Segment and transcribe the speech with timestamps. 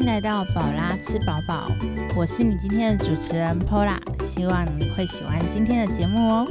[0.00, 1.70] 迎来到宝拉吃饱饱，
[2.16, 6.46] 我是你今天的主持人 Pola，希望你会喜欢今天的节目哦。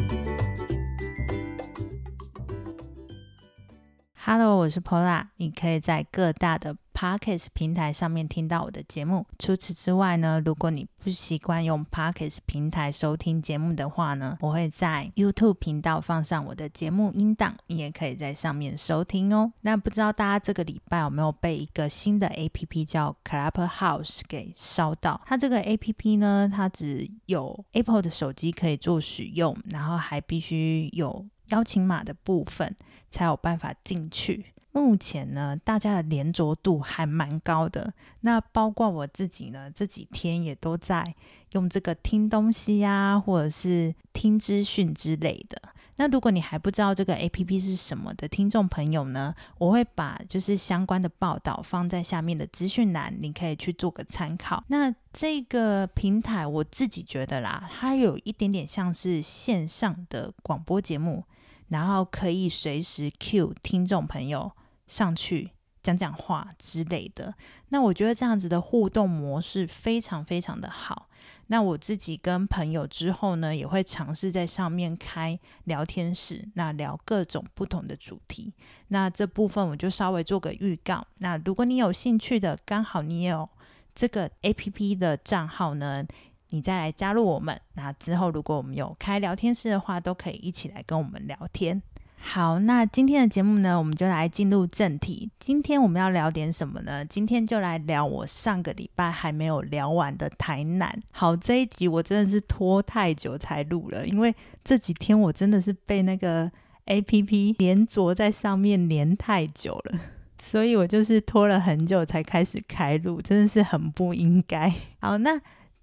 [4.24, 9.26] Hello，我是 Pola，你可以在各大的 Podcast 平台上面听到我的节目。
[9.38, 19.54] 除此之外呢，如果你不习惯用 Podcast 平台收听节目的话呢，我会在 YouTube 频道放上我的节目音档，你也可以在上面收听哦。
[19.62, 25.22] 那不知道大家这个礼拜有没有被一个新的 APP 叫 Clubhouse 给烧到？
[25.26, 31.26] 它这个 APP 呢，它只有 Apple 的手机可以做使用，然后还必须有。
[31.50, 32.76] 邀请码的部分
[33.10, 34.54] 才有办法进去。
[34.72, 37.94] 目前呢，大家的连着度还蛮高的。
[38.22, 41.16] 那包括我自己呢，这几天也都在
[41.52, 45.60] 用这个听东西呀，或者是听资讯之类的。
[45.98, 54.64] 那如果你还不知道这个 A P P 是什么的听众朋友呢，我会把就是相关的报道放在下面的资讯栏，你可以去做个参考。
[54.68, 61.24] 那这个平台我自己觉得啦，它有一点点像是线上的广播节目。
[61.70, 64.52] 然后可以随时 cue 听众朋友
[64.90, 65.52] 上去
[65.82, 67.34] 讲讲话之类的，
[67.70, 71.08] 那我觉得这样子的互动模式非常非常的好。
[71.48, 78.54] 那我自己跟朋友之后呢，也会尝试在上面开聊天室，那聊各种不同的主题。
[78.90, 81.06] 那这部分我就稍微做个预告。
[81.20, 83.48] 那如果你有兴趣的，刚好你有
[83.96, 86.06] 这个 A P P 的账号呢。
[86.52, 91.80] 你再来加入我们，那之后如果我们有开聊天室的话，都可以一起来跟我们聊天。
[92.22, 95.32] 好，那今天的节目呢，我们就来进入正题。
[95.40, 97.04] 今天我们要聊点什么呢？
[97.06, 101.02] 今天就来聊我上个礼拜还没有聊完的台南。
[101.12, 106.52] 好，这一集我真的是拖太久才录了，因为这几天我真的是被那个
[106.86, 110.00] A P P 连着在上面连太久了，
[110.40, 114.72] 所以我就是拖了很久才开始开录，真的是很不应该。
[115.00, 115.42] 好，那。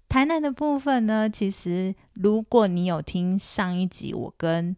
[0.09, 4.73] 台南的部分呢，其实如果你有听上一集我跟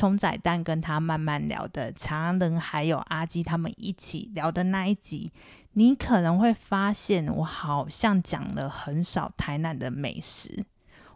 [0.00, 5.30] 冲仔蛋跟他慢慢聊的常人还有阿基他们一起聊的那一集，
[5.74, 10.64] 你可能会发现我好像讲了很少台南的美食。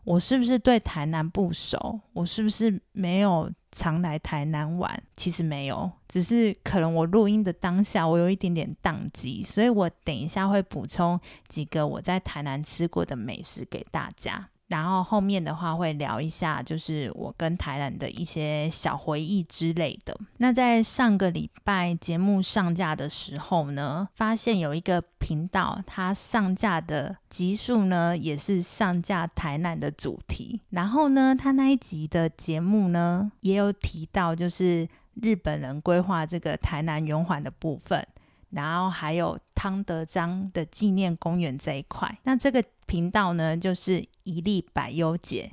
[0.04, 1.98] 我是不是对台南不熟？
[2.12, 5.02] 我是不是没有常来台南玩？
[5.16, 11.18] 其实没有，只是可能我录音的当下我有一点点宕机，所以我等一下会补充
[11.48, 14.50] 几个我在台南吃过的美食给大家。
[14.68, 20.18] 然后后面的话会聊一下，就是我跟台南的一些小回忆之类的。
[20.38, 30.62] 那在上个礼拜节目上架的时候呢，发现有一个频道，它上架的集数呢，也是上架台南的主题。
[30.70, 34.88] 然后呢，他那一集的节目呢，也有提到，就是
[35.20, 38.06] 日本人规划这个台南圆环的部分。
[38.50, 45.52] 然后还有汤德章的纪念公园这一块，那这个频道呢，就是一粒百优姐。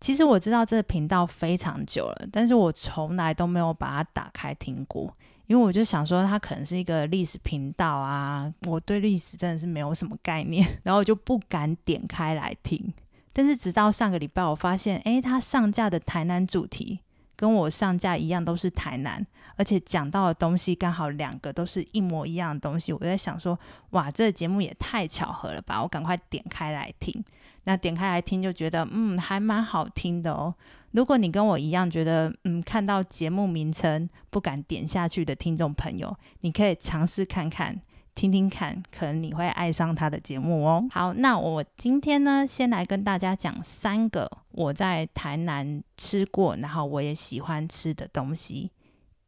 [0.00, 5.12] 其实我知道这个频道非常久了，但是我从来都没有把它打开听过，
[5.46, 12.92] 因为我就想说它可能是一个历史频道啊，我对历史真的是没有什么概念， 然后我就不敢点开来听。
[13.32, 17.00] 但是直到上个礼拜，我发现，哎，它上架的台南主题
[17.36, 19.24] 跟我上架一样，都是台南。
[19.58, 23.58] 而且讲到的东西刚好两个都是一模一样的东西，我在想说，
[23.90, 25.82] 哇，这个节目也太巧合了吧！
[25.82, 27.24] 我赶快点开来听，
[27.64, 30.54] 那点开来听就觉得，嗯，还蛮好听的哦。
[30.90, 37.80] 如果你跟我一样觉得，嗯，看到节目名称不敢点下去的听众朋友，你可以尝试看看，
[38.16, 40.84] 听听看，可能你会爱上他的节目哦。
[40.90, 48.70] 好，那我今天呢，先来跟大家讲三个我在台南吃过，然后我也喜欢吃的东西。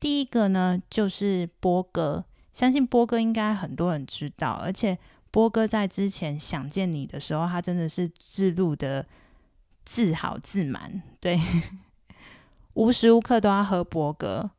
[0.01, 4.97] 第一个呢，就是波哥，相信波哥应该很多人知道，而且
[5.31, 9.05] 波哥在之前想见你的时候，他真的是自录的
[9.85, 11.39] 自豪自满，对，
[12.73, 14.51] 无时无刻都要喝波哥。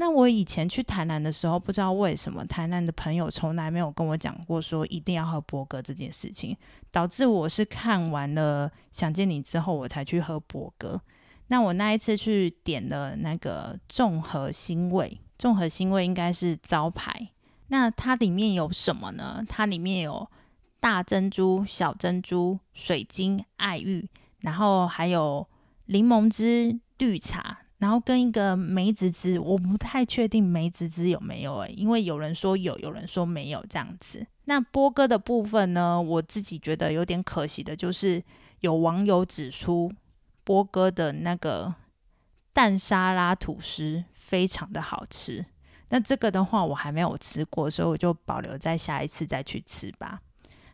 [0.00, 6.56] 那我以前去台南的时候，不知道为什么台南的朋友从来没有跟我讲过说一定要喝波哥这件事情，
[6.90, 10.98] 导致我是看完了想见你之后，我才去喝波哥。
[11.48, 17.28] 那我那一次去点了那个综合新味，综合新味应该是招牌。
[17.68, 19.44] 那它里面有什么呢？
[19.46, 20.26] 它里面有
[20.80, 24.08] 大珍珠、小珍珠、水晶、爱玉，
[24.38, 25.46] 然后还有
[25.86, 29.40] 柠檬汁、绿茶，然后跟一个梅子汁。
[29.40, 34.24] 我不太确定梅子汁有没有诶，因为有人说有，有人说没有这样子。
[34.44, 38.22] 那波哥的部分呢，我自己觉得有点可惜的，就是
[38.60, 39.92] 有网友指出。
[40.42, 41.72] 波哥的那个
[42.52, 45.46] 蛋沙拉吐司非常的好吃，
[45.90, 50.20] 那这个的话我还没有吃过，所以我就保留在下一次再去吃吧。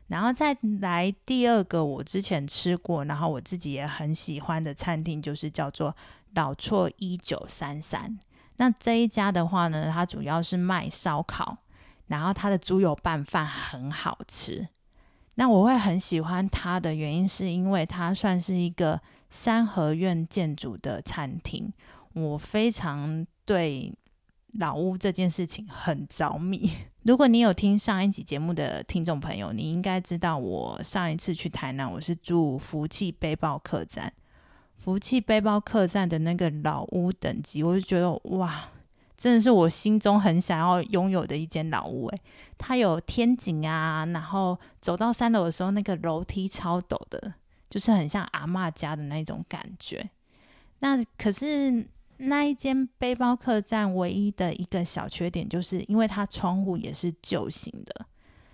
[0.09, 5.95] 然后再来第二个，我之前吃过，然后我自己也很喜欢的餐厅，就是叫做
[6.35, 8.19] 老厝一九三三。
[8.59, 11.59] 那这一家的话呢，它主要是卖烧烤，
[12.07, 14.69] 然后它的猪油拌饭很好吃。
[15.35, 18.99] 那我会很喜欢它的原因，是因为它算是一个
[19.29, 21.71] 三合院建筑的餐厅。
[22.15, 23.93] 我非常对
[24.55, 26.71] 老屋这件事情很着迷。
[27.07, 34.13] 如果你有听上一集节目的听众朋友，你应该知道我上一次去台南，我是住福气背包客栈。
[34.79, 38.71] 福气背包客栈的那个老屋等级，我就觉得哇，
[39.17, 42.09] 真的是我心中很想要拥有的一间老屋。
[42.09, 42.21] 诶，
[42.59, 47.35] 它有天井啊，然后走到三楼的时候，那个楼梯超陡的，
[47.71, 50.11] 就是很像阿嬷家的那种感觉。
[50.81, 51.87] 那可是。
[52.19, 58.07] 那一间背包客栈唯一的一个小缺点，就是因为它窗户也是旧型的，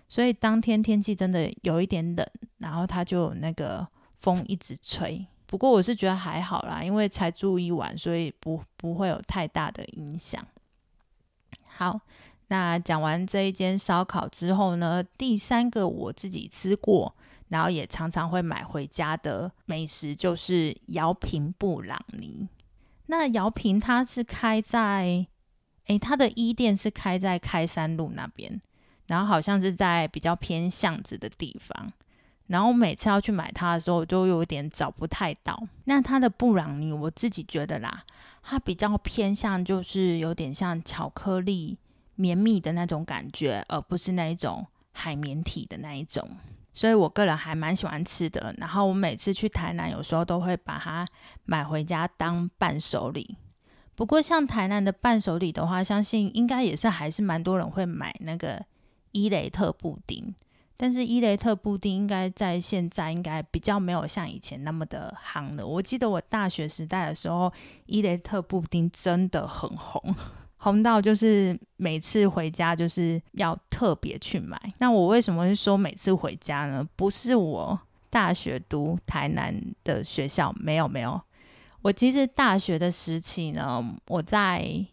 [0.09, 2.27] 所以当天天气真的有一点冷，
[2.59, 3.87] 然后它就那个
[4.19, 5.25] 风一直吹。
[5.47, 10.45] 不过我是觉得还好啦，因为才住一晚，所以不不会有太大的影响。
[11.67, 12.01] 好，
[12.49, 17.15] 那讲完这一间烧烤之后呢，第三个我自己吃过，
[17.49, 22.49] 然后也常常会买回家的美食，就是姚平布朗尼。
[23.13, 25.27] 那姚平他是开在，
[25.85, 28.59] 诶，他的一店是开在开山路那边，
[29.07, 31.93] 然后好像是在比较偏巷子的地方，
[32.47, 35.63] 然后每次要去买它的时候，我都有点找不太到。
[35.85, 38.03] 那它的布朗尼，我自己觉得啦，
[38.43, 41.77] 它比较偏向就是有点像巧克力
[42.15, 46.27] 绵密的那种感觉，而不是那一种海绵体的那一种。
[46.75, 51.07] 所以我个人还蛮喜欢吃的，然后我每次去台南，有时候都会把它
[51.45, 53.37] 买回家当伴手礼。
[53.95, 58.65] 不过像台南的伴手礼的话，相信应该也是还是蛮多人会买那个
[59.11, 60.35] 伊雷特布丁。
[60.75, 65.65] 但是伊雷特布丁应该在现在应该比较没有像以前那么的夯了。
[65.65, 67.53] 我记得我大学时代的时候，
[67.87, 70.15] 伊雷特布丁真的很红。
[70.65, 74.57] 红到就是每次回家就是要特别去买。
[74.79, 76.87] 那我为什么会说每次回家呢？
[76.95, 77.77] 不是我
[78.09, 81.21] 大学读台南的学校，没有没有。
[81.81, 84.87] 我其实大学的时期呢，我在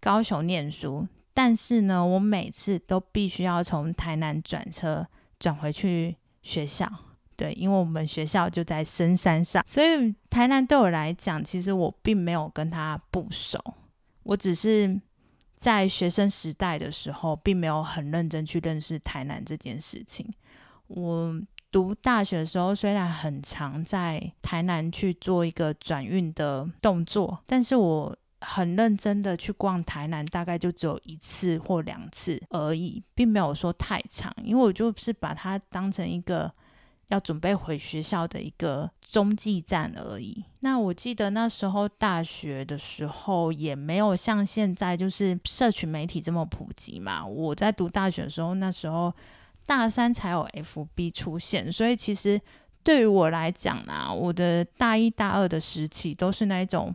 [0.00, 1.04] 高雄念书，
[1.34, 5.04] 但是呢，我每次都必须要从台南转车
[5.40, 6.88] 转回去学校。
[7.34, 13.58] 对，因为我们学校就在深山上，所以台南对我来讲，其实我并没有跟他不熟。
[14.26, 15.00] 我只是
[15.54, 20.28] 在学生时代的时候，并没有很认真去认识台南这件事情。
[20.88, 21.40] 我
[21.70, 36.52] 读大学的时候，虽然很常在台南去做一个转运的动作，但是我很认真的去逛台南，大概就只有一次或两次而已，并没有说太长，因为我就是把它当成一个。
[37.08, 40.44] 要准备回学校的一个中继站而已。
[40.60, 47.24] 那我记得那时候大学的时候也没有像现在就是社群媒体这么普及嘛。
[47.24, 49.12] 我在读大学的时候，那时候
[49.64, 52.40] 大三才有 FB 出现，所以其实
[52.82, 56.94] 对于我来讲呢，我的大一大二的时期都是那一种。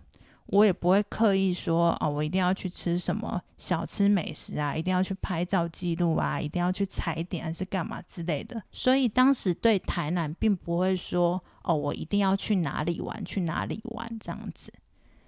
[0.51, 8.61] 我也不会刻意说哦，我一定要去吃什么小吃美食啊，一定要去拍照记录啊，一定要去踩点还是干嘛之类的。
[8.69, 14.73] 所以当时对台南并不会说哦，我一定要去哪里玩，去哪里玩这样子。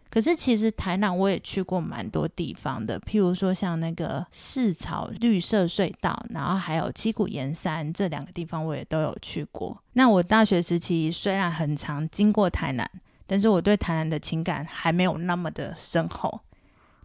[0.10, 9.82] 可是其实台南我也去过蛮多地方的，譬如说像那个市草绿色隧道，然后还有七股岩山这两个地方我也都有去过。
[9.94, 12.88] 那我大学时期虽然很长经过台南。
[13.26, 16.42] 但是我对台南的情感还没有那么的深厚。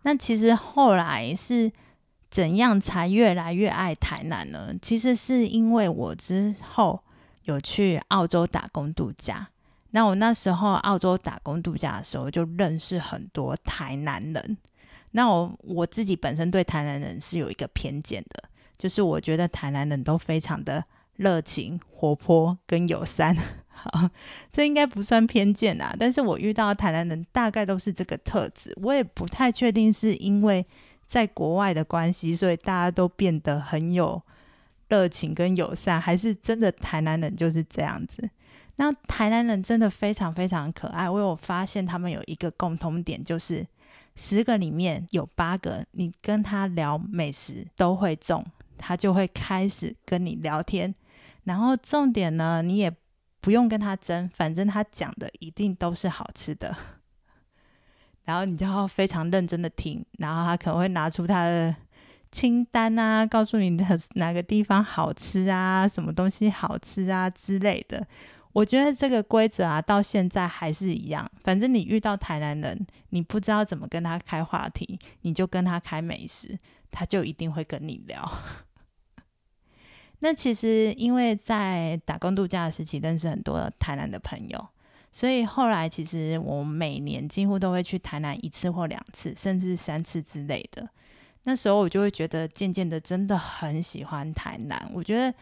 [0.03, 1.71] 那其实后来是
[2.31, 4.75] 怎样才越来越爱台南呢？
[4.81, 7.03] 其实是因为我之后
[7.45, 9.49] 有去澳洲打工度假。
[9.91, 14.57] 那我那时候澳洲打工度假的时候，就认识很多台南人。
[15.13, 18.45] 那我我自己本身对台南人是有一个偏见的，
[18.77, 20.85] 就是我觉得台南人都非常的
[21.17, 23.35] 热情、活泼跟友善。
[23.81, 24.11] 好，
[24.51, 25.95] 这应该不算偏见啦。
[25.97, 30.67] 但是我遇到台南人大概都是这个特质，我也不太确定是因为
[31.07, 34.21] 在国外的关系，所以大家都变得很有
[34.89, 38.29] 热情跟友善，还是真的台南人就是这样子。
[38.77, 41.09] 那台南人真的非常非常可爱。
[41.09, 43.65] 我有发现他们有一个共同点，就是
[44.17, 48.45] 十个里面有八个，你跟他聊美食都会中，
[48.77, 50.93] 他就会开始跟你聊天。
[51.45, 52.93] 然后重点呢，你也。
[53.41, 56.77] 不用跟他争，反正他讲的一定都是好吃的。
[58.25, 61.75] 然后你就要非常认真的听，然后他可能会拿出他的
[62.31, 68.07] 清单啊，告诉你的哪个地方好吃啊，什么东西好吃啊之类的。
[68.53, 71.31] 我觉得这个规则啊，到现在还是一样。
[71.45, 76.59] 反正你遇到台南人，你不知道怎么跟他开话题，你就跟他开美食，
[76.91, 78.31] 他就一定会跟你聊。
[80.21, 84.69] 那其实因为在打工度假的时期，认识很多台南的朋友，
[85.13, 90.89] 所以后来其实我每年几乎都会去台南一次或两次，甚至三次之类的。
[91.45, 94.91] 那时候我就会觉得，渐渐的真的很喜欢台南。
[94.93, 95.33] 我觉得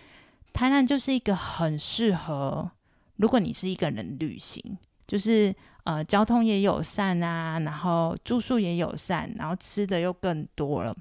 [0.52, 2.70] 台南就是一个很适合。
[3.16, 4.62] 如果你是一个人旅行，
[5.06, 5.52] 就是
[5.84, 10.94] 呃交通也友善啊，然后住宿也友善，然后吃的又更多了，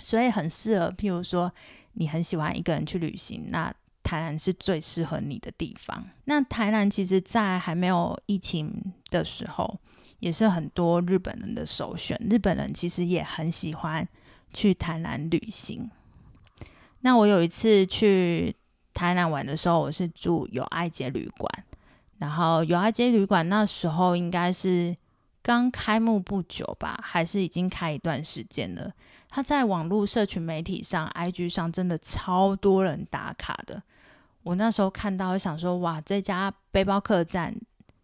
[0.00, 0.90] 所以很适合。
[0.92, 1.52] 譬如说，
[1.94, 3.72] 你很喜欢一个人去旅行，那
[4.02, 6.04] 台南是最适合你的地方。
[6.26, 9.78] 那台南其实，在还没有疫情的时候，
[10.20, 12.20] 也是很多日本人的首选。
[12.30, 14.06] 日本人其实也很喜欢
[14.52, 15.90] 去台南旅行。
[17.00, 18.54] 那我有一次去。
[18.94, 21.64] 台南玩的时候，我是住友爱街旅馆，
[22.18, 24.96] 然后友爱街旅馆那时候应该是
[25.42, 28.92] 刚开幕不久吧，还是已经开一段时间了。
[29.34, 33.82] 他在网络社群媒体上，IG 上真的超多人打卡的。
[34.44, 37.52] 我那时候看到，想说哇，这家背包客栈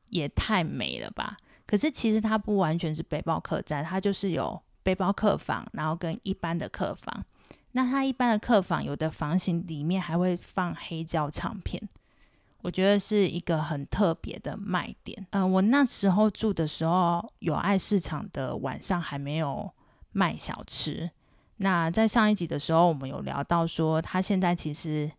[0.08, 1.36] 也太美了吧！
[1.68, 7.24] 可是其实它不完全是背包客栈，它就是有背包客房，然后跟一般的客房。
[7.70, 11.80] 那它一般的客房，有的房型里面还会放黑胶唱片，
[12.62, 15.24] 我觉得是一个很特别的卖点。
[15.30, 19.70] 嗯，我那时候住的时候，友爱市场的晚上还没有
[20.10, 21.08] 卖小吃。
[21.62, 25.10] 那在上一集的时候，我们有聊到说，它现在其实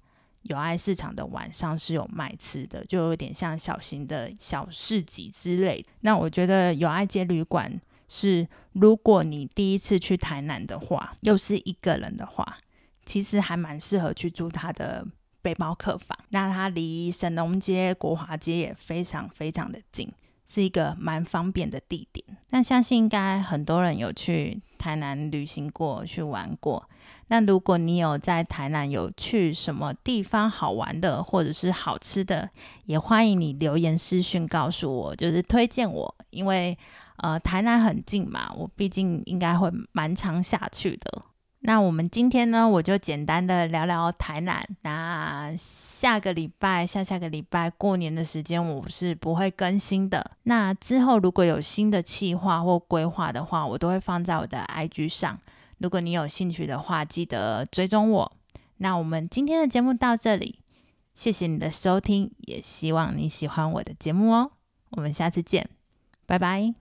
[0.41, 5.85] 友爱市场的晚上是有卖吃的，就有点像小型的小市集之类。
[6.01, 7.79] 那我觉得友爱街旅馆。
[8.13, 12.57] 是，如果你第一次去台南的话，又是一个人的话，
[13.05, 15.07] 其实还蛮适合去住他的
[15.41, 16.17] 背包客房。
[16.27, 20.11] 那它离神农街、国华街也非常非常的近，
[20.45, 22.25] 是一个蛮方便的地点。
[22.49, 26.89] 那相信应该很多人有去台南旅行过去玩过。
[27.27, 32.49] 那如果你有在台南有去什么地方好玩的，或者是好吃的，
[32.85, 36.75] 也欢迎你留言私讯告诉我，就是推荐我，因为。
[37.23, 41.21] 呃，台南很近嘛，我毕竟应该会蛮常下去的。
[41.63, 44.67] 那我们今天呢，我就简单的聊聊台南。
[44.81, 50.31] 那下个礼拜、下下个礼拜过年的时间，我是不会更新的。
[50.43, 55.39] 那之后如果有新的计划或规划的话，我都会放在我的 IG 上。
[55.77, 58.31] 如果你有兴趣的话，记得追踪我。
[58.77, 60.59] 那我们今天的节目到这里，
[61.13, 64.51] 谢谢你的收听，也希望你喜欢我的节目哦。
[64.89, 65.69] 我们下次见，
[66.25, 66.69] 拜拜。